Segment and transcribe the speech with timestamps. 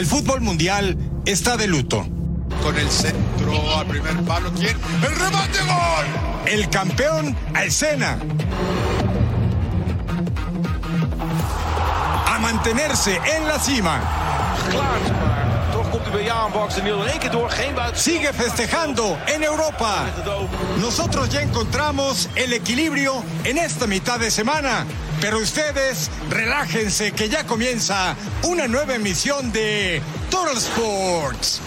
[0.00, 0.96] El fútbol mundial
[1.26, 2.06] está de luto.
[2.62, 4.74] Con el centro al primer palo, ¿quién?
[5.02, 6.06] ¡El remate gol!
[6.46, 8.18] El campeón a escena.
[12.26, 14.00] A mantenerse en la cima.
[17.92, 20.06] Sigue festejando en Europa.
[20.80, 24.86] Nosotros ya encontramos el equilibrio en esta mitad de semana.
[25.20, 31.60] Pero ustedes relájense que ya comienza una nueva emisión de Total Sports.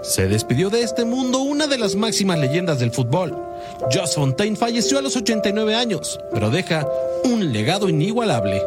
[0.00, 3.36] Se despidió de este mundo una de las máximas leyendas del fútbol.
[3.92, 6.88] Joss Fontaine falleció a los 89 años, pero deja
[7.24, 8.62] un legado inigualable.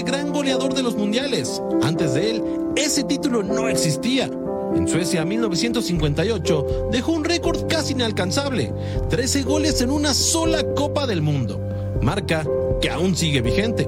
[0.00, 2.42] El gran goleador de los mundiales, antes de él,
[2.74, 4.30] ese título no existía.
[4.74, 8.72] En Suecia 1958 dejó un récord casi inalcanzable,
[9.10, 11.60] 13 goles en una sola Copa del Mundo,
[12.00, 12.46] marca
[12.80, 13.86] que aún sigue vigente.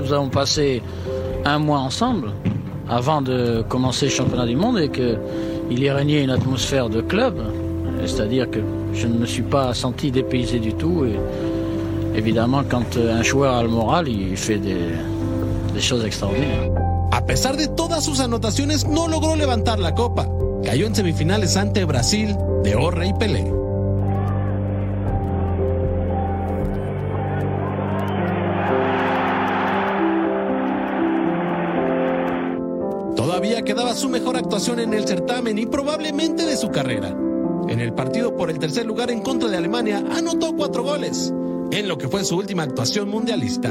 [0.00, 0.80] Nous avons passé
[1.44, 2.32] un mois ensemble
[2.88, 7.34] avant de commencer le championnat du monde et qu'il y régnait une atmosphère de club.
[8.06, 8.60] C'est-à-dire que
[8.94, 11.04] je ne me suis pas senti dépaysé du tout.
[11.04, 14.78] Et évidemment, quand un joueur a le moral, il fait des,
[15.72, 16.70] des choses extraordinaires.
[17.12, 20.28] A pesar de todas sus anotaciones, no logró levantar la copa.
[20.64, 23.52] Cayó en semifinales ante Brasil de Orre y Pelé.
[33.16, 37.08] Todavía quedaba su mejor actuación en el certamen y probablemente de su carrera.
[37.68, 41.32] En el partido por el tercer lugar en contra de Alemania anotó cuatro goles,
[41.70, 43.70] en lo que fue su última actuación mundialista.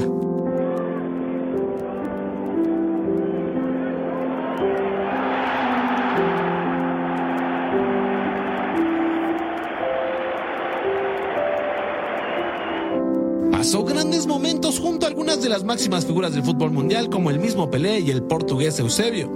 [15.39, 18.11] Junto a algunas de las máximas figuras del fútbol mundial como el mismo Pelé y
[18.11, 19.29] el portugués Eusebio.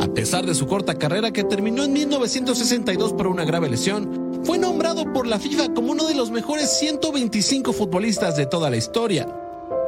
[0.00, 4.58] A pesar de su corta carrera que terminó en 1962 por una grave lesión, fue
[4.58, 9.26] nombrado por la FIFA como uno de los mejores 125 futbolistas de toda la historia.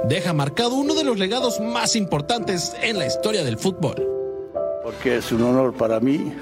[0.08, 3.96] Deja marcado uno de los legados más importantes en la historia del fútbol.
[4.82, 6.32] Porque es un honor para mí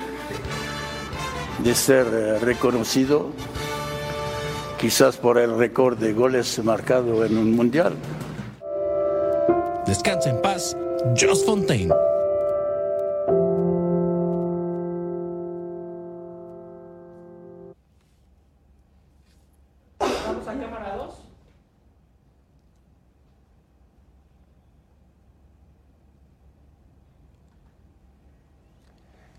[1.63, 3.31] de ser eh, reconocido
[4.81, 7.95] quizás por el récord de goles marcado en un mundial.
[9.95, 10.77] Descansa en paz,
[11.17, 12.04] Joss Fontaine.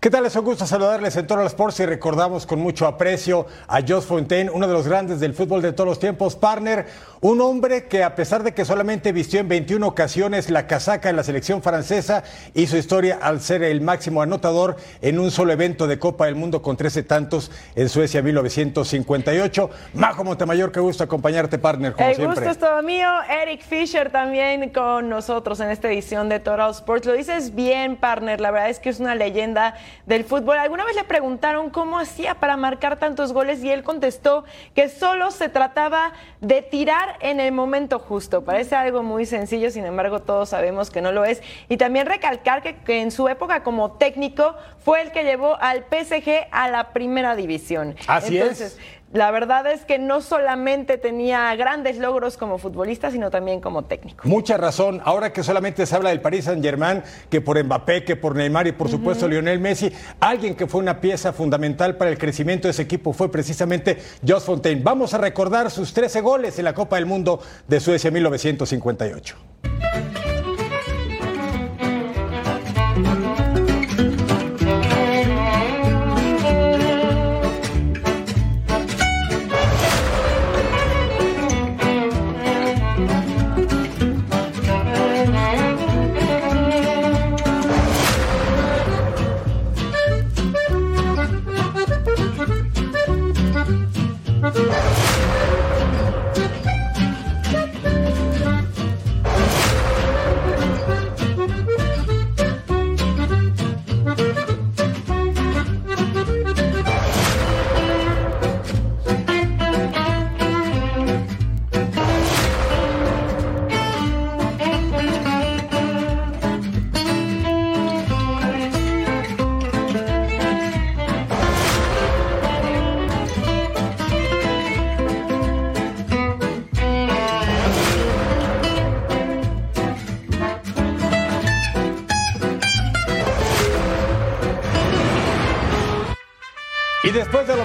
[0.06, 0.24] ¿Qué tal?
[0.24, 4.52] Es un gusto saludarles en Total Sports y recordamos con mucho aprecio a Jos Fontaine,
[4.52, 6.86] uno de los grandes del fútbol de todos los tiempos, partner,
[7.20, 11.16] un hombre que a pesar de que solamente vistió en 21 ocasiones la casaca en
[11.16, 12.22] la selección francesa,
[12.54, 16.62] hizo historia al ser el máximo anotador en un solo evento de Copa del Mundo
[16.62, 19.70] con 13 tantos en Suecia 1958.
[19.94, 22.42] Majo Montemayor, qué gusto acompañarte, partner, como El siempre.
[22.42, 23.08] gusto es todo mío.
[23.28, 27.06] Eric Fisher también con nosotros en esta edición de Total Sports.
[27.06, 28.40] Lo dices bien, partner.
[28.40, 30.58] La verdad es que es una leyenda del fútbol.
[30.58, 35.30] Alguna vez le preguntaron cómo hacía para marcar tantos goles y él contestó que solo
[35.30, 38.44] se trataba de tirar en el momento justo.
[38.44, 41.42] Parece algo muy sencillo, sin embargo todos sabemos que no lo es.
[41.68, 45.84] Y también recalcar que, que en su época como técnico fue el que llevó al
[45.84, 47.96] PSG a la primera división.
[48.06, 48.78] Así es.
[49.16, 54.28] La verdad es que no solamente tenía grandes logros como futbolista, sino también como técnico.
[54.28, 55.00] Mucha razón.
[55.06, 58.66] Ahora que solamente se habla del Paris Saint Germain, que por Mbappé, que por Neymar
[58.66, 59.90] y por supuesto Lionel Messi,
[60.20, 64.44] alguien que fue una pieza fundamental para el crecimiento de ese equipo fue precisamente Jos
[64.44, 64.82] Fontaine.
[64.84, 69.36] Vamos a recordar sus 13 goles en la Copa del Mundo de Suecia 1958.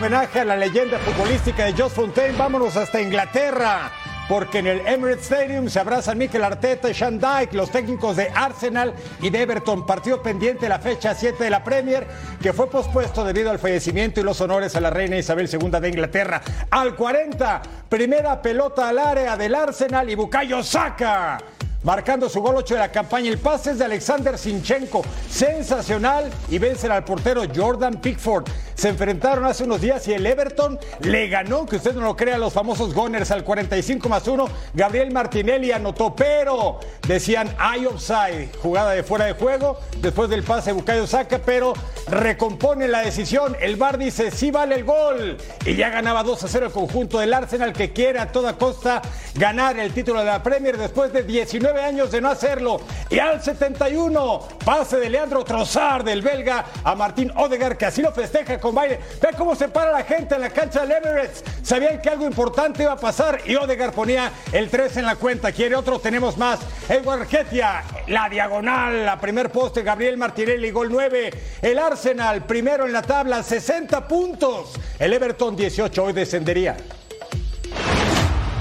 [0.02, 3.92] Homenaje a la leyenda futbolística de Josh Fontaine, vámonos hasta Inglaterra
[4.28, 8.30] porque en el Emirates Stadium se abrazan Mikel Arteta y Sean Dyke, los técnicos de
[8.34, 9.86] Arsenal y de Everton.
[9.86, 12.08] Partido pendiente la fecha 7 de la Premier,
[12.42, 15.90] que fue pospuesto debido al fallecimiento y los honores a la reina Isabel II de
[15.90, 16.42] Inglaterra.
[16.72, 21.38] Al 40, primera pelota al área del Arsenal y Bukayo Saka
[21.84, 23.30] marcando su gol 8 de la campaña.
[23.30, 28.46] El pase es de Alexander Sinchenko, sensacional, y vencen al portero Jordan Pickford.
[28.76, 32.38] Se enfrentaron hace unos días y el Everton le ganó, que usted no lo crea,
[32.40, 34.48] los famosos Gunners al 45 más 1.
[34.74, 40.72] Gabriel Martinelli anotó, pero decían hay offside, jugada de fuera de juego, después del pase
[40.72, 41.74] de Bukayo Saka, pero
[42.08, 43.56] recompone la decisión.
[43.60, 47.20] El VAR dice sí vale el gol y ya ganaba 2 a 0 el conjunto
[47.20, 49.02] del Arsenal que quiere a toda costa
[49.36, 52.82] ganar el título de la Premier después de 19 años de no hacerlo.
[53.10, 58.12] Y al 71, pase de Leandro Trossard del belga a Martín Odegaard, que así lo
[58.12, 59.00] festeja con baile.
[59.22, 61.44] Ve cómo se para la gente en la cancha del Emirates.
[61.64, 65.52] Sabían que algo importante iba a pasar y Odegaard ponía el 3 en la cuenta.
[65.52, 66.60] Quiere otro, tenemos más.
[66.90, 71.32] Edward Getia, la diagonal, la primer poste, Gabriel Martinelli, gol 9.
[71.62, 74.74] El Arsenal, primero en la tabla, 60 puntos.
[75.00, 76.78] El Everton 18, hoy descendería.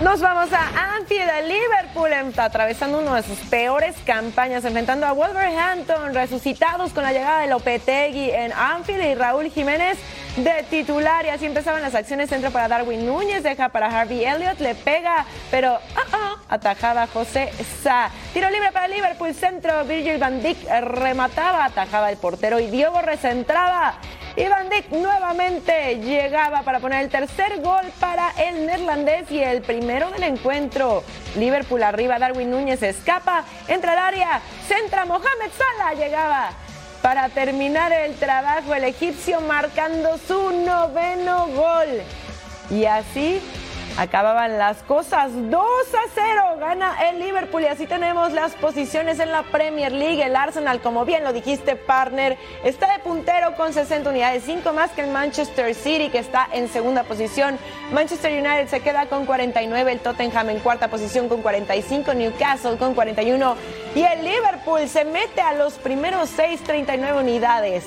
[0.01, 6.95] Nos vamos a Anfield, Liverpool, atravesando una de sus peores campañas, enfrentando a Wolverhampton, resucitados
[6.95, 9.99] con la llegada de Lopetegui en Anfield y Raúl Jiménez
[10.37, 11.27] de titular.
[11.27, 12.31] Y así empezaban las acciones.
[12.31, 17.53] Centro para Darwin Núñez, deja para Harvey Elliott, le pega, pero uh -oh, atajaba José
[17.83, 18.09] Sa.
[18.33, 19.85] Tiro libre para Liverpool, centro.
[19.85, 23.99] Virgil van Dijk remataba, atajaba el portero y Diego recentraba.
[24.37, 29.61] Y Van Dijk nuevamente llegaba para poner el tercer gol para el neerlandés y el
[29.63, 31.03] primero del encuentro.
[31.37, 36.51] Liverpool arriba, Darwin Núñez escapa, entra al área, centra Mohamed Salah, llegaba
[37.03, 42.03] para terminar el trabajo el egipcio marcando su noveno gol.
[42.71, 43.41] Y así
[44.01, 45.31] acababan las cosas.
[45.35, 50.23] 2 a 0 gana el Liverpool y así tenemos las posiciones en la Premier League.
[50.23, 54.91] El Arsenal, como bien lo dijiste, partner, está de puntero con 60 unidades, 5 más
[54.93, 57.59] que el Manchester City, que está en segunda posición.
[57.93, 62.95] Manchester United se queda con 49, el Tottenham en cuarta posición con 45, Newcastle con
[62.95, 63.55] 41
[63.95, 67.85] y el Liverpool se mete a los primeros 6, 39 unidades.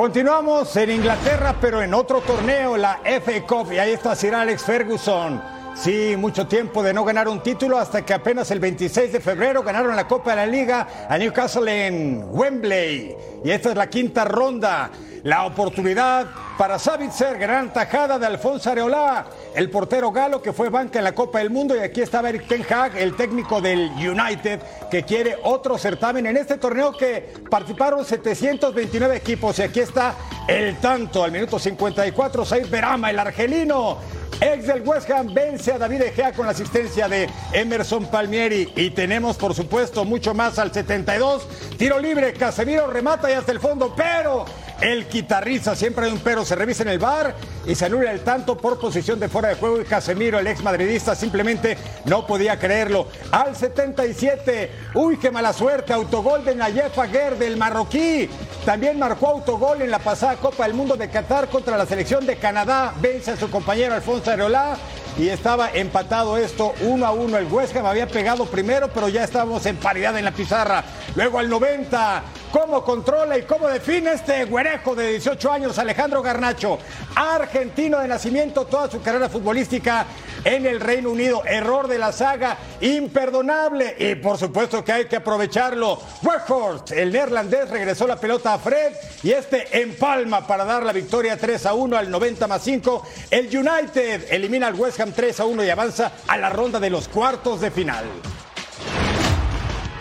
[0.00, 4.62] Continuamos en Inglaterra, pero en otro torneo, la FA Cup, y ahí está Sir Alex
[4.62, 5.42] Ferguson.
[5.74, 9.62] Sí, mucho tiempo de no ganar un título hasta que apenas el 26 de febrero
[9.62, 13.14] ganaron la Copa de la Liga a Newcastle en Wembley.
[13.44, 14.90] Y esta es la quinta ronda.
[15.22, 20.98] La oportunidad para Savitzer, gran tajada de Alfonso Areola, el portero galo que fue banca
[20.98, 21.76] en la Copa del Mundo.
[21.76, 26.38] Y aquí está Eric Ten Hag, el técnico del United, que quiere otro certamen en
[26.38, 29.58] este torneo que participaron 729 equipos.
[29.58, 30.14] Y aquí está
[30.48, 33.98] el tanto al minuto 54, Said Berama, el argelino.
[34.40, 38.72] Ex del West Ham vence a David Egea con la asistencia de Emerson Palmieri.
[38.74, 41.46] Y tenemos, por supuesto, mucho más al 72.
[41.76, 44.46] Tiro libre, Casemiro remata y hasta el fondo, pero
[44.80, 47.34] el guitarrista, siempre hay un pero, se revisa en el bar
[47.66, 50.62] y se anula el tanto por posición de fuera de juego y Casemiro, el ex
[50.62, 53.06] madridista, simplemente no podía creerlo.
[53.30, 58.28] Al 77, uy, qué mala suerte, autogol de Nayef Aguer del marroquí.
[58.64, 62.36] También marcó autogol en la pasada Copa del Mundo de Qatar contra la selección de
[62.36, 62.94] Canadá.
[63.00, 64.76] Vence a su compañero Alfonso Areola
[65.18, 67.36] y estaba empatado esto uno a uno.
[67.36, 70.84] El West Ham había pegado primero, pero ya estábamos en paridad en la pizarra.
[71.14, 72.22] Luego al 90,
[72.52, 76.78] cómo controla y cómo define este güerejo de 18 años, Alejandro Garnacho,
[77.14, 80.06] argentino de nacimiento, toda su carrera futbolística
[80.44, 81.42] en el Reino Unido.
[81.44, 86.00] Error de la saga, imperdonable y por supuesto que hay que aprovecharlo.
[86.22, 88.92] Weghorst, el neerlandés, regresó la pelota a Fred
[89.22, 93.06] y este empalma para dar la victoria 3 a 1 al 90 más 5.
[93.30, 96.90] El United elimina al West Ham 3 a 1 y avanza a la ronda de
[96.90, 98.04] los cuartos de final.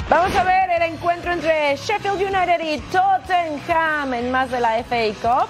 [0.09, 5.13] Vamos a ver el encuentro entre Sheffield United y Tottenham en más de la FA
[5.21, 5.47] Cup.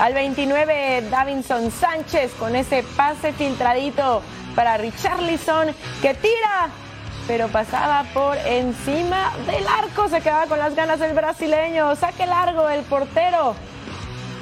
[0.00, 4.20] Al 29, Davinson Sánchez con ese pase filtradito
[4.56, 5.68] para Richarlison
[6.00, 6.68] que tira,
[7.28, 10.08] pero pasaba por encima del arco.
[10.08, 11.94] Se quedaba con las ganas el brasileño.
[11.94, 13.54] Saque largo el portero.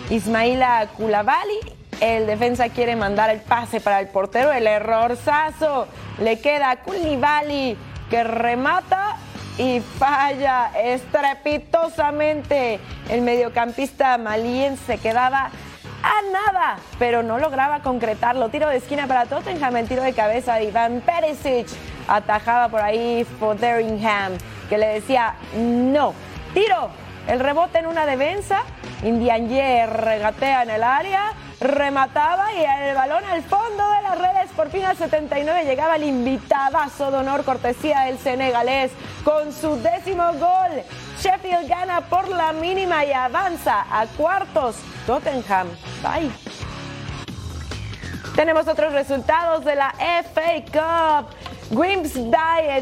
[0.08, 1.60] Ismaila Koulibaly
[2.00, 5.86] el defensa quiere mandar el pase para el portero, el errorzazo.
[6.18, 6.76] Le queda a
[8.08, 9.18] que remata
[9.60, 12.80] y falla estrepitosamente.
[13.10, 15.50] El mediocampista malien se quedaba
[16.02, 18.48] a nada, pero no lograba concretarlo.
[18.48, 21.66] Tiro de esquina para Tottenham, el tiro de cabeza de Iván Perisic.
[22.08, 24.32] Atajaba por ahí Fotheringham,
[24.70, 26.14] que le decía no.
[26.54, 26.88] Tiro
[27.28, 28.62] El rebote en una defensa.
[29.04, 34.39] Indianye regatea en el área, remataba y el balón al fondo de las redes.
[34.60, 38.92] Por fin al 79 llegaba el invitadazo de honor, cortesía del senegalés,
[39.24, 40.82] con su décimo gol.
[41.18, 44.76] Sheffield gana por la mínima y avanza a cuartos.
[45.06, 45.66] Tottenham,
[46.02, 46.30] bye.
[48.36, 51.30] Tenemos otros resultados de la FA Cup.
[51.70, 52.30] Grimsby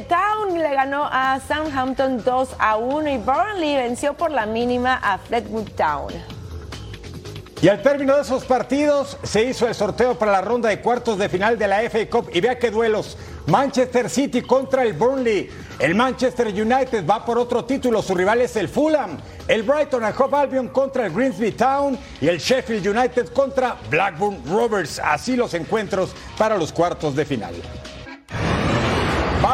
[0.08, 5.16] Town le ganó a Southampton 2 a 1 y Burnley venció por la mínima a
[5.16, 6.37] Fleetwood Town.
[7.60, 11.18] Y al término de esos partidos se hizo el sorteo para la ronda de cuartos
[11.18, 13.16] de final de la FA Cup y vea qué duelos.
[13.46, 15.50] Manchester City contra el Burnley.
[15.80, 19.18] El Manchester United va por otro título, su rival es el Fulham.
[19.48, 24.40] El Brighton and Hove Albion contra el Grimsby Town y el Sheffield United contra Blackburn
[24.46, 25.00] Rovers.
[25.00, 27.54] Así los encuentros para los cuartos de final.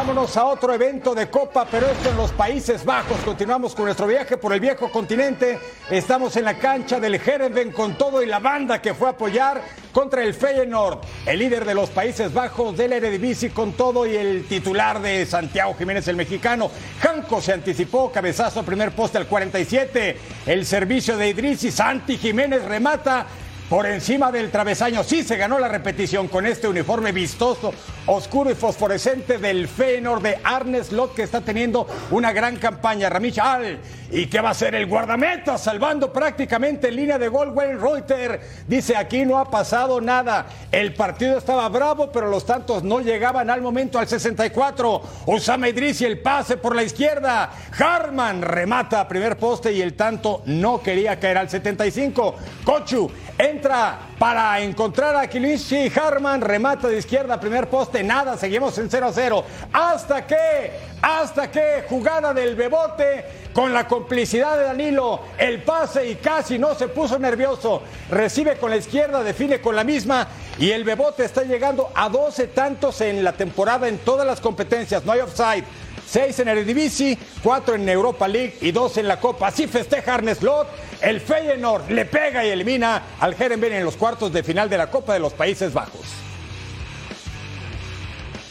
[0.05, 3.17] Vámonos a otro evento de Copa, pero esto en los Países Bajos.
[3.21, 5.57] Continuamos con nuestro viaje por el viejo continente.
[5.89, 9.63] Estamos en la cancha del Herenveen con todo y la banda que fue a apoyar
[9.91, 14.45] contra el Feyenoord, el líder de los Países Bajos del Eredivisie con todo y el
[14.45, 16.69] titular de Santiago Jiménez, el mexicano.
[17.01, 20.19] Janco se anticipó, cabezazo primer poste al 47.
[20.45, 23.25] El servicio de Idris y Santi Jiménez remata
[23.69, 25.03] por encima del travesaño.
[25.03, 27.73] Sí se ganó la repetición con este uniforme vistoso,
[28.05, 33.09] oscuro y fosforescente del Feyenoord de Arne Slot que está teniendo una gran campaña.
[33.09, 33.79] Ramich Al.
[34.11, 35.57] ¿Y qué va a hacer el guardameta?
[35.57, 37.49] Salvando prácticamente en línea de gol.
[37.49, 40.45] Wayne Reuter dice aquí no ha pasado nada.
[40.71, 45.01] El partido estaba bravo, pero los tantos no llegaban al momento al 64.
[45.25, 47.51] Usama Idris y el pase por la izquierda.
[47.77, 52.35] Harman remata a primer poste y el tanto no quería caer al 75.
[52.63, 53.09] Kochu
[53.55, 59.07] entra para encontrar a Kilishi Harman, remata de izquierda, primer poste, nada, seguimos en 0
[59.07, 59.45] a 0.
[59.71, 60.71] Hasta que,
[61.01, 66.75] hasta que, jugada del Bebote con la complicidad de Danilo, el pase y casi no
[66.75, 67.81] se puso nervioso.
[68.09, 70.27] Recibe con la izquierda, define con la misma
[70.59, 75.05] y el Bebote está llegando a 12 tantos en la temporada en todas las competencias,
[75.05, 75.63] no hay offside.
[76.07, 79.47] 6 en Eredivisie, 4 en Europa League y 2 en la Copa.
[79.47, 80.67] Así festeja Arne Slot.
[81.01, 84.89] El Feyenoord le pega y elimina al Herenveen en los cuartos de final de la
[84.89, 86.01] Copa de los Países Bajos.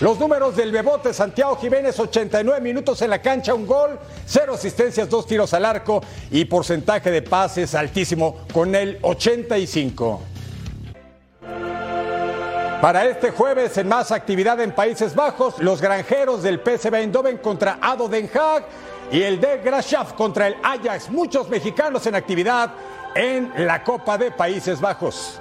[0.00, 5.08] Los números del Bebote Santiago Jiménez, 89 minutos en la cancha, un gol, 0 asistencias,
[5.08, 10.33] 2 tiros al arco y porcentaje de pases altísimo con el 85.
[12.84, 17.78] Para este jueves, en más actividad en Países Bajos, los granjeros del PSV Eindhoven contra
[17.80, 18.66] Ado Den Haag
[19.10, 21.08] y el de Graafschap contra el Ajax.
[21.08, 22.74] Muchos mexicanos en actividad
[23.14, 25.40] en la Copa de Países Bajos.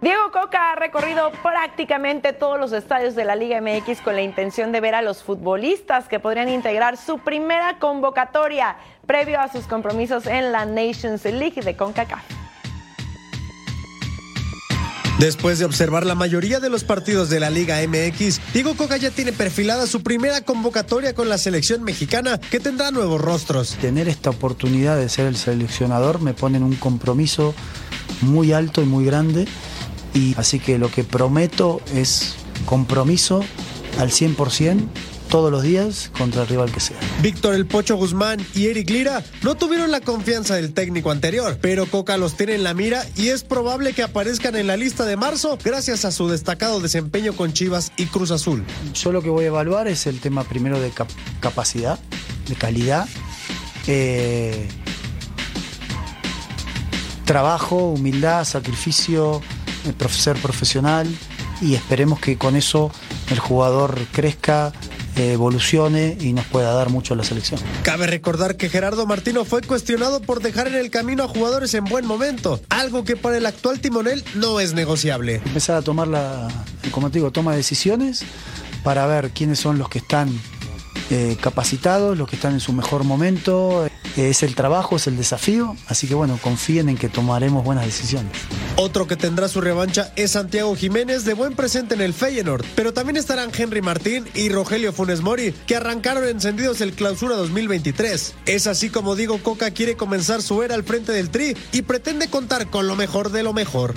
[0.00, 4.72] Diego Coca ha recorrido prácticamente todos los estadios de la Liga MX con la intención
[4.72, 10.26] de ver a los futbolistas que podrían integrar su primera convocatoria previo a sus compromisos
[10.26, 12.35] en la Nations League de CONCACAF.
[15.18, 19.10] Después de observar la mayoría de los partidos de la Liga MX, Diego Coca ya
[19.10, 23.76] tiene perfilada su primera convocatoria con la selección mexicana que tendrá nuevos rostros.
[23.80, 27.54] Tener esta oportunidad de ser el seleccionador me pone en un compromiso
[28.20, 29.48] muy alto y muy grande
[30.12, 32.34] y así que lo que prometo es
[32.66, 33.42] compromiso
[33.98, 34.86] al 100%
[35.28, 36.96] todos los días contra el rival que sea.
[37.22, 41.86] Víctor El Pocho Guzmán y Eric Lira no tuvieron la confianza del técnico anterior, pero
[41.86, 45.16] Coca los tiene en la mira y es probable que aparezcan en la lista de
[45.16, 48.64] marzo gracias a su destacado desempeño con Chivas y Cruz Azul.
[48.94, 51.08] Yo lo que voy a evaluar es el tema primero de cap
[51.40, 51.98] capacidad,
[52.48, 53.08] de calidad.
[53.86, 54.68] Eh,
[57.24, 59.42] trabajo, humildad, sacrificio,
[60.08, 61.06] ser profesional
[61.60, 62.90] y esperemos que con eso
[63.30, 64.72] el jugador crezca,
[65.16, 67.60] evolucione y nos pueda dar mucho a la selección.
[67.82, 71.84] Cabe recordar que Gerardo Martino fue cuestionado por dejar en el camino a jugadores en
[71.84, 75.36] buen momento, algo que para el actual timonel no es negociable.
[75.44, 76.48] Empezar a tomar la,
[76.90, 78.24] como te digo, toma decisiones
[78.82, 80.30] para ver quiénes son los que están
[81.10, 83.86] eh, capacitados, los que están en su mejor momento.
[84.16, 87.84] Eh, es el trabajo, es el desafío, así que bueno, confíen en que tomaremos buenas
[87.84, 88.32] decisiones.
[88.76, 92.92] Otro que tendrá su revancha es Santiago Jiménez, de buen presente en el Feyenoord, pero
[92.92, 98.34] también estarán Henry Martín y Rogelio Funes Mori, que arrancaron encendidos el clausura 2023.
[98.46, 102.28] Es así como Diego Coca quiere comenzar su era al frente del Tri y pretende
[102.28, 103.94] contar con lo mejor de lo mejor.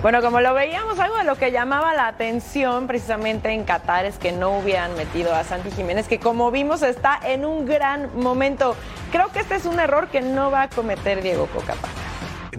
[0.00, 4.16] Bueno, como lo veíamos, algo de lo que llamaba la atención precisamente en Qatar es
[4.16, 8.76] que no hubieran metido a Santi Jiménez, que como vimos está en un gran momento.
[9.10, 11.74] Creo que este es un error que no va a cometer Diego Coca.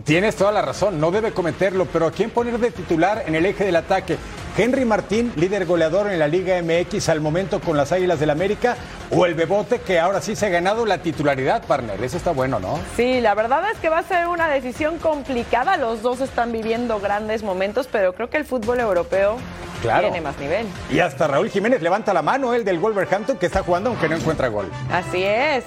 [0.03, 3.46] Tienes toda la razón, no debe cometerlo, pero ¿a quién poner de titular en el
[3.46, 4.17] eje del ataque?
[4.60, 8.75] Henry Martín, líder goleador en la Liga MX al momento con las Águilas del América,
[9.10, 12.04] o el Bebote que ahora sí se ha ganado la titularidad, partner.
[12.04, 12.78] Eso está bueno, ¿no?
[12.98, 15.78] Sí, la verdad es que va a ser una decisión complicada.
[15.78, 19.38] Los dos están viviendo grandes momentos, pero creo que el fútbol europeo
[19.82, 20.68] tiene más nivel.
[20.92, 24.18] Y hasta Raúl Jiménez levanta la mano, el del Wolverhampton, que está jugando aunque no
[24.18, 24.70] encuentra gol.
[24.92, 25.63] Así es.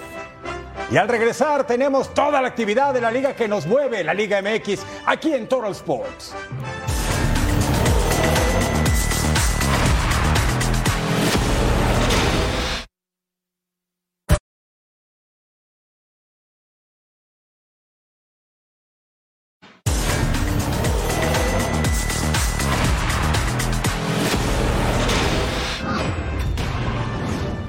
[0.91, 4.43] Y al regresar tenemos toda la actividad de la liga que nos mueve, la Liga
[4.43, 6.35] MX, aquí en Total Sports.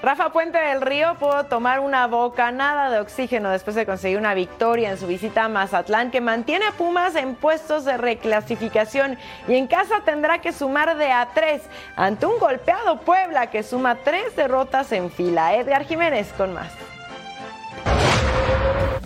[0.03, 4.91] Rafa Puente del Río pudo tomar una bocanada de oxígeno después de conseguir una victoria
[4.91, 9.17] en su visita a Mazatlán que mantiene a Pumas en puestos de reclasificación
[9.47, 11.61] y en casa tendrá que sumar de a tres
[11.95, 15.55] ante un golpeado Puebla que suma tres derrotas en fila.
[15.55, 16.92] Edgar Jiménez con más.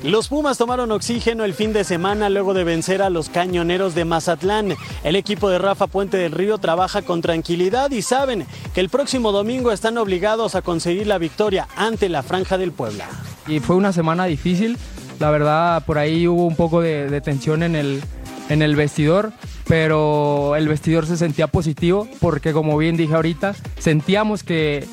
[0.04, 4.06] Los Pumas tomaron oxígeno el fin de semana luego de vencer a los cañoneros de
[4.06, 4.76] Mazatlán.
[5.04, 9.32] El equipo de Rafa Puente del Río trabaja con tranquilidad y saben que el próximo
[9.32, 13.08] domingo están obligados a conseguir la victoria ante la Franja del Puebla.
[13.48, 14.78] Y fue una semana difícil,
[15.20, 18.04] la verdad por ahí hubo un poco de, de tensión en el,
[18.50, 19.34] en el vestidor,
[19.68, 24.88] pero el vestidor se sentía positivo porque como bien dije ahorita, sentíamos que,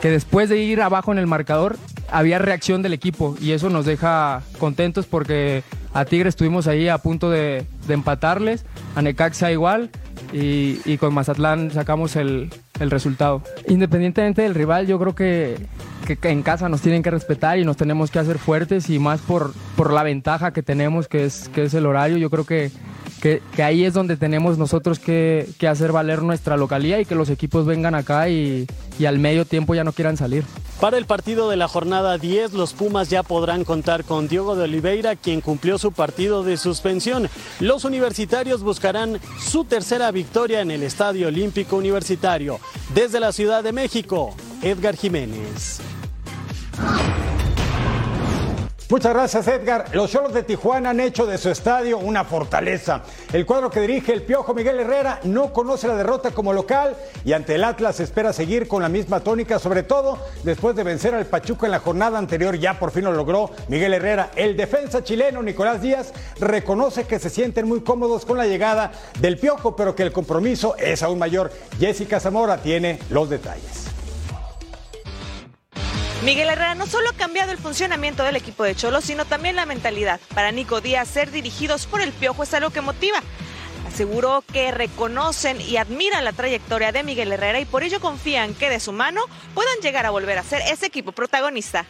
[0.00, 1.76] que después de ir abajo en el marcador
[2.10, 5.62] había reacción del equipo y eso nos deja contentos porque
[5.92, 8.64] a Tigres estuvimos ahí a punto de, empatarles,
[8.96, 9.90] a Necaxa igual
[10.32, 13.42] y, con Mazatlán sacamos el, el, resultado.
[13.68, 15.56] Independientemente del rival, yo creo que,
[16.06, 18.98] que, que, en casa nos tienen que respetar y nos tenemos que hacer fuertes y
[18.98, 22.16] más por, por la ventaja que tenemos que es, que es el horario.
[22.16, 22.72] Yo creo que,
[23.24, 27.64] que, ahí es donde tenemos nosotros que, hacer valer nuestra localía y que los equipos
[27.64, 28.66] vengan acá y,
[29.06, 30.44] al medio tiempo ya no quieran salir.
[30.78, 34.64] Para el partido de la jornada 10, los Pumas ya podrán contar con Diogo de
[34.64, 37.30] Oliveira, quien cumplió su partido de suspensión.
[37.60, 42.60] Los universitarios buscarán su tercera victoria en el Estadio Olímpico Universitario.
[42.94, 45.80] Desde la Ciudad de México, Edgar Jiménez.
[48.90, 49.86] Muchas gracias, Edgar.
[49.94, 53.02] Los Cholos de Tijuana han hecho de su estadio una fortaleza.
[53.32, 56.94] El cuadro que dirige el Piojo Miguel Herrera no conoce la derrota como local
[57.24, 61.14] y ante el Atlas espera seguir con la misma tónica, sobre todo después de vencer
[61.14, 62.58] al Pachuca en la jornada anterior.
[62.58, 64.30] Ya por fin lo logró Miguel Herrera.
[64.36, 69.38] El defensa chileno Nicolás Díaz reconoce que se sienten muy cómodos con la llegada del
[69.38, 71.50] Piojo, pero que el compromiso es aún mayor.
[71.80, 73.93] Jessica Zamora tiene los detalles.
[76.24, 79.66] Miguel Herrera no solo ha cambiado el funcionamiento del equipo de Cholo, sino también la
[79.66, 80.18] mentalidad.
[80.34, 83.18] Para Nico Díaz, ser dirigidos por el Piojo es algo que motiva.
[83.86, 88.70] Aseguró que reconocen y admiran la trayectoria de Miguel Herrera y por ello confían que
[88.70, 89.20] de su mano
[89.52, 91.84] puedan llegar a volver a ser ese equipo protagonista.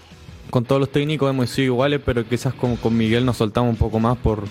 [0.51, 4.01] Con todos los técnicos hemos sido iguales, pero quizás con, Miguel nos soltamos un poco
[4.01, 4.43] más por,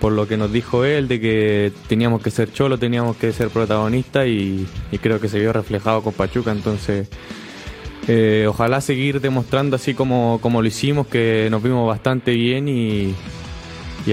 [0.00, 3.48] por lo que nos dijo él, de que teníamos que ser Cholo, teníamos que ser
[3.50, 7.08] protagonistas y, y creo que se vio reflejado con Pachuca, entonces...
[8.10, 13.14] Eh, ojalá seguir demostrando así como, como, lo hicimos, que nos vimos bastante bien y,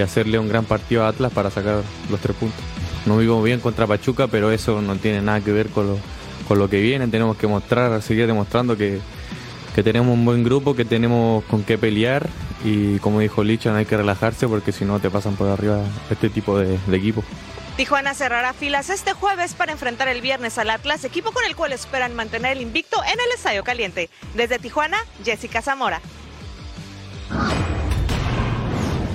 [0.03, 1.81] hacerle un gran partido a Atlas para sacar
[2.11, 2.59] los tres puntos.
[3.05, 5.97] Nos vimos bien contra Pachuca, pero eso no tiene nada que ver con lo,
[6.49, 7.07] con lo que viene.
[7.07, 8.99] Tenemos que mostrar, seguir demostrando que,
[9.73, 12.27] que tenemos un buen grupo, que tenemos con qué pelear
[12.65, 15.79] y como dijo Licha, no hay que relajarse porque si no te pasan por arriba
[16.09, 17.23] este tipo de, de equipos.
[17.75, 21.73] Tijuana cerrará filas este jueves para enfrentar el viernes al Atlas, equipo con el cual
[21.73, 24.09] esperan mantener el invicto en el Estadio Caliente.
[24.33, 25.99] Desde Tijuana, Jessica Zamora.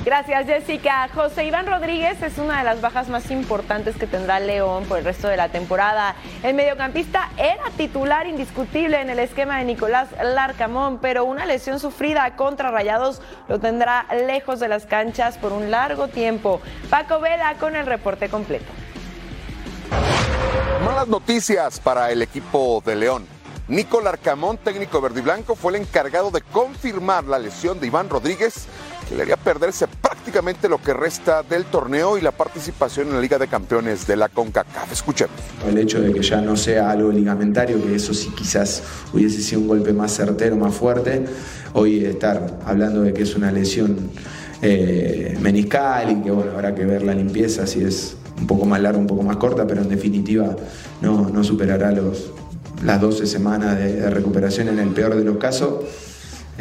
[0.05, 1.11] Gracias, Jessica.
[1.15, 5.05] José Iván Rodríguez es una de las bajas más importantes que tendrá León por el
[5.05, 6.17] resto de la temporada.
[6.43, 12.35] El mediocampista era titular indiscutible en el esquema de Nicolás Larcamón, pero una lesión sufrida
[12.35, 16.63] contra Rayados lo tendrá lejos de las canchas por un largo tiempo.
[16.89, 18.73] Paco Vela con el reporte completo.
[20.83, 23.27] Malas noticias para el equipo de León.
[23.69, 28.09] Nico Larcamón, técnico verde y blanco, fue el encargado de confirmar la lesión de Iván
[28.09, 28.67] Rodríguez
[29.11, 33.21] que le haría perderse prácticamente lo que resta del torneo y la participación en la
[33.21, 34.93] Liga de Campeones de la CONCACAF.
[34.93, 35.35] Escuchemos.
[35.67, 39.63] El hecho de que ya no sea algo ligamentario, que eso sí quizás hubiese sido
[39.63, 41.25] un golpe más certero, más fuerte,
[41.73, 44.11] hoy estar hablando de que es una lesión
[44.63, 48.81] eh, meniscal y que bueno, habrá que ver la limpieza si es un poco más
[48.81, 50.55] larga, un poco más corta, pero en definitiva
[51.01, 52.31] no, superará los,
[52.85, 55.81] las 12 semanas de recuperación en el peor de los casos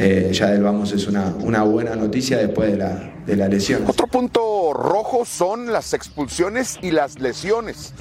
[0.02, 3.84] eh, ya del vamos es una, una, buena noticia después de la, de la lesión.
[3.86, 7.94] Otro punto rojo son las expulsiones y las lesiones.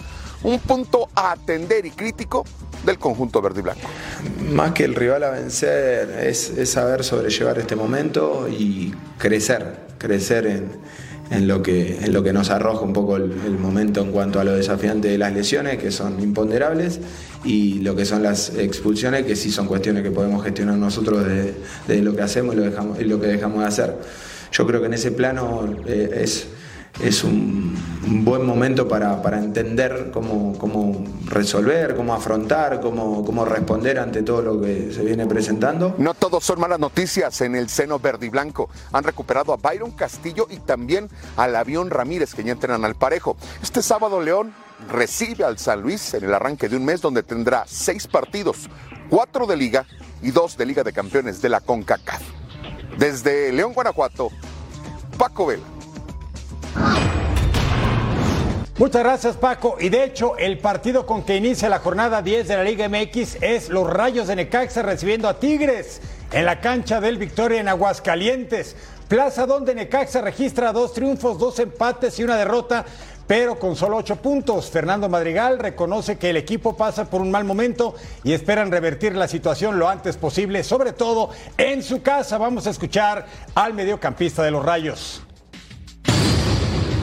[0.45, 2.45] un punto a atender y crítico
[2.87, 3.89] del conjunto verde y blanco.
[4.53, 10.47] Más que el rival a vencer es, es saber sobrellevar este momento y crecer, crecer
[10.47, 10.71] en,
[11.31, 14.45] en lo, que, en lo que nos arroja un poco el, momento en cuanto a
[14.45, 17.01] lo desafiante de las lesiones, que son imponderables,
[17.45, 22.03] y lo que son las expulsiones, que sí son cuestiones que podemos gestionar nosotros de,
[22.03, 23.97] lo que hacemos y lo, dejamos, lo que dejamos de hacer.
[24.53, 26.49] Yo creo que en ese plano eh, es
[27.01, 27.77] es un,
[28.24, 34.40] buen momento para, para entender cómo, cómo, resolver, cómo afrontar, cómo, cómo, responder ante todo
[34.42, 35.94] lo que se viene presentando.
[35.98, 38.70] No todos son malas noticias en el seno verde y blanco.
[38.92, 43.37] Han recuperado a Byron Castillo y también al avión Ramírez, que ya entrenan al parejo.
[43.62, 44.55] Este sábado León
[44.90, 48.70] recibe al San Luis en el arranque de un mes donde tendrá seis partidos,
[49.11, 49.87] cuatro de liga
[50.22, 52.22] y dos de Liga de Campeones de la CONCACAF.
[52.98, 54.31] Desde León, Guanajuato,
[55.16, 55.78] Paco Vela.
[58.79, 59.77] Muchas gracias Paco.
[59.81, 63.38] Y de hecho, el partido con que inicia la jornada 10 de la Liga MX
[63.41, 68.77] es los Rayos de Necaxa recibiendo a Tigres en la cancha del Victoria en Aguascalientes.
[69.09, 72.85] Plaza donde Necaxa registra dos triunfos, dos empates y una derrota,
[73.27, 74.71] pero con solo ocho puntos.
[74.71, 79.27] Fernando Madrigal reconoce que el equipo pasa por un mal momento y esperan revertir la
[79.27, 82.38] situación lo antes posible, sobre todo en su casa.
[82.38, 85.23] Vamos a escuchar al mediocampista de los Rayos.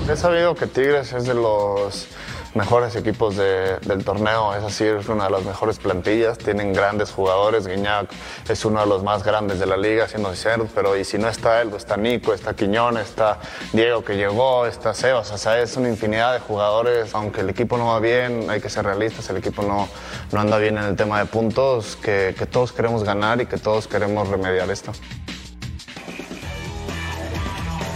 [0.08, 2.08] He sabido que Tigres es de los
[2.54, 7.10] mejores equipos de, del torneo, es así, es una de las mejores plantillas, tienen grandes
[7.10, 8.08] jugadores, Guiñac
[8.48, 11.28] es uno de los más grandes de la liga, siendo sincero, pero y si no
[11.28, 13.40] está él, está Nico, está Quiñón, está
[13.74, 17.76] Diego que llegó, está Sebas, o sea, es una infinidad de jugadores, aunque el equipo
[17.76, 19.90] no va bien, hay que ser realistas, el equipo no,
[20.32, 23.88] no anda bien en el tema de puntos, que todos queremos ganar y que todos
[23.88, 24.92] queremos remediar esto.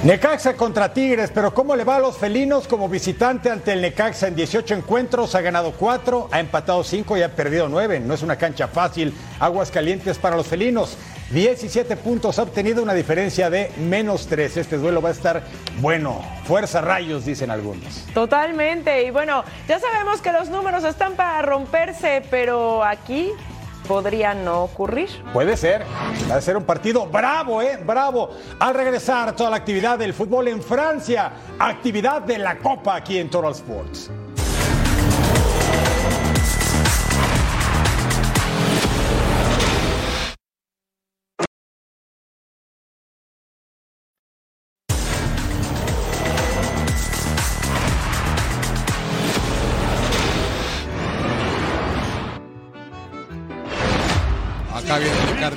[0.01, 4.29] Necaxa contra Tigres, pero ¿cómo le va a los felinos como visitante ante el Necaxa
[4.29, 5.35] en 18 encuentros?
[5.35, 7.99] Ha ganado 4, ha empatado 5 y ha perdido 9.
[7.99, 9.13] No es una cancha fácil.
[9.41, 10.97] Aguas calientes para los felinos.
[11.31, 14.55] 17 puntos ha obtenido una diferencia de menos 3.
[14.55, 15.43] Este duelo va a estar
[15.81, 16.21] bueno.
[16.45, 18.05] Fuerza rayos, dicen algunos.
[18.13, 19.03] Totalmente.
[19.03, 23.33] Y bueno, ya sabemos que los números están para romperse, pero aquí
[23.89, 25.09] podría no ocurrir.
[25.33, 25.83] Puede ser.
[26.29, 27.79] Va a ser un partido bravo, ¿eh?
[27.83, 28.29] Bravo.
[28.59, 33.31] Al regresar toda la actividad del fútbol en Francia, actividad de la Copa aquí en
[33.31, 34.11] Total Sports.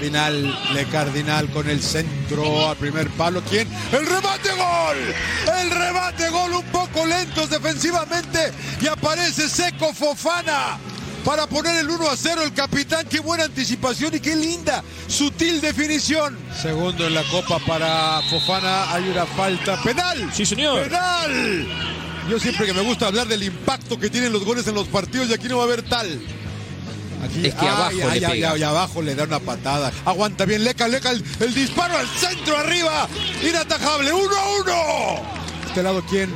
[0.02, 3.40] Cardinal, Le Cardinal con el centro al primer palo.
[3.48, 3.68] ¿Quién?
[3.92, 4.96] ¡El remate gol!
[5.60, 10.76] El remate gol un poco lentos defensivamente y aparece Seco Fofana
[11.24, 13.06] para poner el 1 a 0 el capitán.
[13.08, 16.36] Qué buena anticipación y qué linda, sutil definición.
[16.60, 18.92] Segundo en la copa para Fofana.
[18.92, 20.32] Hay una falta penal.
[20.34, 20.82] Sí, señor.
[20.82, 21.68] Penal.
[22.28, 25.28] Yo siempre que me gusta hablar del impacto que tienen los goles en los partidos
[25.28, 26.20] y aquí no va a haber tal.
[27.22, 29.92] Aquí, es que abajo le abajo da una patada.
[30.04, 33.08] Aguanta bien Leca, Leca, el, el disparo al centro arriba.
[33.42, 35.42] Inatajable, uno a uno.
[35.66, 36.30] Este lado, ¿quién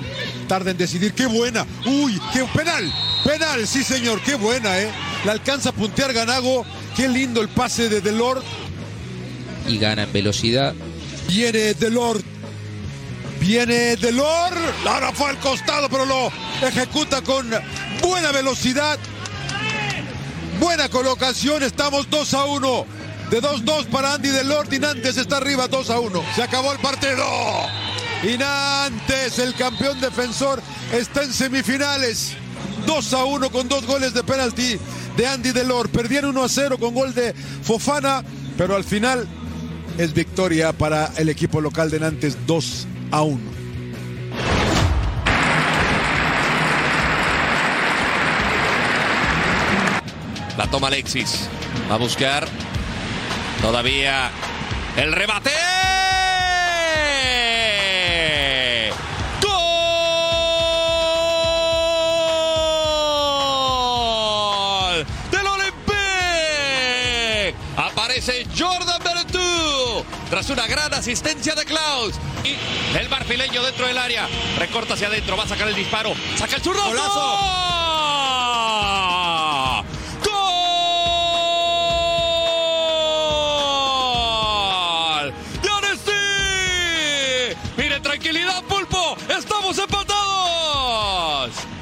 [0.48, 1.12] tarda en decidir?
[1.12, 1.66] ¡Qué buena!
[1.84, 2.20] ¡Uy!
[2.32, 2.90] ¡Qué penal!
[3.24, 3.66] ¡Penal!
[3.66, 4.90] Sí, señor, qué buena, ¿eh?
[5.24, 6.64] La alcanza a puntear Ganago.
[6.96, 8.44] Qué lindo el pase de Delort.
[9.68, 10.74] Y gana en velocidad.
[11.28, 12.24] Viene Delort.
[13.40, 14.56] Viene Delort.
[14.86, 17.50] Ahora fue al costado, pero lo ejecuta con
[18.00, 18.98] buena velocidad.
[20.60, 22.86] Buena colocación, estamos 2 a 1.
[23.30, 26.24] De 2-2 para Andy Delort y Nantes está arriba 2 a 1.
[26.34, 27.24] Se acabó el partido.
[28.22, 32.32] Y Nantes, el campeón defensor, está en semifinales.
[32.86, 34.78] 2 a 1 con dos goles de penalti
[35.16, 35.90] de Andy Delort.
[35.90, 38.24] Perdían 1 a 0 con gol de Fofana,
[38.56, 39.26] pero al final
[39.98, 43.55] es victoria para el equipo local de Nantes 2 a 1.
[50.56, 51.48] La toma Alexis.
[51.90, 52.48] Va a buscar.
[53.60, 54.30] Todavía
[54.96, 55.50] el remate.
[59.42, 59.56] ¡Gol!
[65.30, 65.94] ¡Del Olympique!
[67.76, 70.04] Aparece Jordan Bertú.
[70.30, 72.14] Tras una gran asistencia de Klaus.
[72.44, 72.56] Y
[72.96, 74.26] el marfileño dentro del área.
[74.58, 75.36] Recorta hacia adentro.
[75.36, 76.14] Va a sacar el disparo.
[76.36, 76.80] Saca el churro.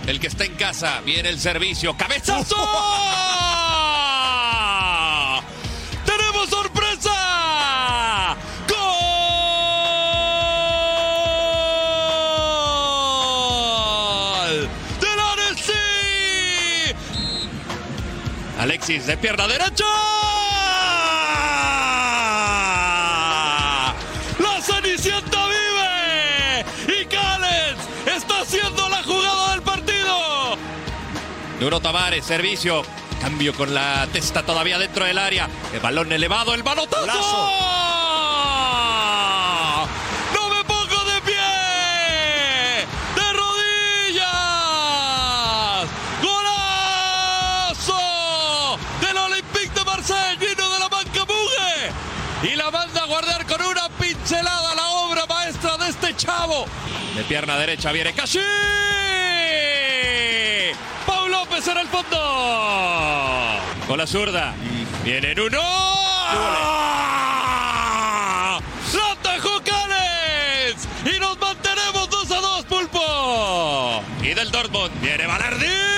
[0.06, 1.00] El que está en casa.
[1.04, 1.96] Viene el servicio.
[1.96, 2.56] ¡Cabezazo!
[6.04, 8.36] ¡Tenemos sorpresa!
[8.68, 8.78] ¡Gol!
[15.00, 15.18] ¡Del!
[18.58, 19.84] Alexis de pierna derecha.
[31.64, 32.82] Nuno Tavares, servicio.
[33.22, 35.48] Cambio con la testa todavía dentro del área.
[35.72, 37.06] El balón elevado, el manotazo.
[40.34, 42.84] ¡No me pongo de pie!
[43.16, 44.26] ¡De rodillas!
[46.22, 47.96] ¡Golazo!
[49.00, 51.90] Del Olympique de Marseille, vino de la banca Mugue.
[52.52, 56.66] Y la manda a guardar con una pincelada la obra maestra de este chavo.
[57.16, 58.40] De pierna derecha viene Cashi.
[61.56, 62.18] En el fondo.
[63.86, 64.54] Con la zurda.
[65.04, 65.60] Viene en uno.
[68.42, 68.60] ¡La
[69.62, 70.88] Callens!
[71.04, 74.02] Y nos mantenemos 2 a 2, Pulpo.
[74.20, 75.93] Y del Dortmund viene Valerdi.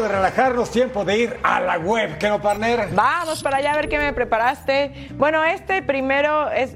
[0.00, 2.88] Tiempo de relajarnos, tiempo de ir a la web, ¿qué no, partner?
[2.94, 5.08] Vamos para allá a ver qué me preparaste.
[5.18, 6.74] Bueno, este primero es.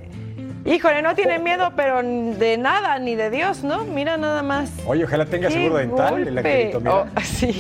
[0.66, 3.84] Híjole, no tiene miedo, pero de nada, ni de Dios, ¿no?
[3.84, 4.70] Mira nada más.
[4.87, 6.96] Oye, ojalá tenga Qué seguro dental el angelito, mira.
[6.96, 7.58] Oh, sí.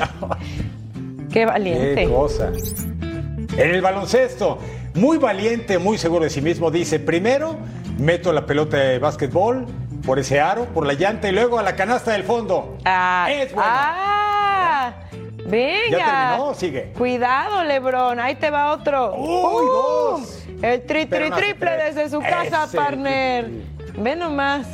[1.32, 1.94] Qué valiente.
[1.94, 2.52] Qué cosa.
[3.56, 4.58] En el baloncesto,
[4.92, 7.56] muy valiente, muy seguro de sí mismo, dice, primero
[7.98, 9.64] meto la pelota de básquetbol
[10.04, 12.76] por ese aro, por la llanta y luego a la canasta del fondo.
[12.84, 13.66] Ah, Es bueno.
[13.66, 14.92] ah,
[15.54, 15.98] venga.
[15.98, 16.54] ¿Ya terminó?
[16.54, 16.92] Sigue.
[16.96, 19.14] Cuidado, Lebron, ahí te va otro.
[19.16, 20.44] Uy, dos.
[20.62, 21.94] El tri, tri, no triple tres.
[21.94, 23.48] desde su casa, Ese, partner.
[23.96, 24.66] Ve nomás.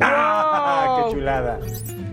[0.00, 1.04] ¡Ah, Wow.
[1.08, 1.58] qué chulada!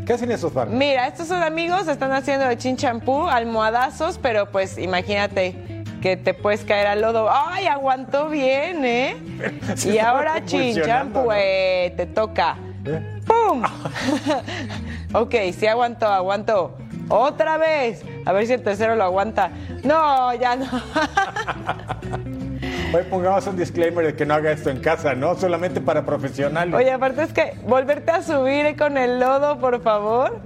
[0.06, 0.78] ¿Qué hacen esos partners?
[0.78, 5.56] Mira, estos son amigos, están haciendo de chin champú, almohadazos, pero pues imagínate
[6.02, 7.30] que te puedes caer al lodo.
[7.32, 9.16] ¡Ay, aguantó bien, eh!
[9.86, 11.36] Y ahora chin convulsionando, champú, ¿no?
[11.36, 12.58] eh, te toca.
[12.86, 13.22] ¿Eh?
[13.28, 13.64] ¡Pum!
[15.14, 16.76] ok, sí aguantó, aguantó.
[17.10, 18.04] Otra vez.
[18.26, 19.52] A ver si el tercero lo aguanta.
[19.84, 20.66] No, ya no.
[22.94, 25.36] Hoy pongamos un disclaimer de que no haga esto en casa, ¿no?
[25.36, 26.76] Solamente para profesionales.
[26.76, 30.42] Oye, aparte es que volverte a subir con el lodo, por favor.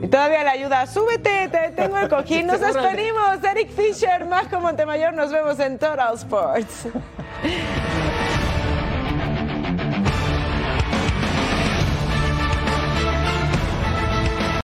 [0.00, 0.86] Y todavía le ayuda.
[0.86, 2.46] Súbete, te tengo el cojín.
[2.48, 3.42] Nos despedimos.
[3.42, 5.12] Eric Fisher, Majo Montemayor.
[5.12, 6.86] Nos vemos en Total Sports.